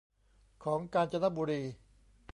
[0.63, 1.61] ของกาญจนบุรี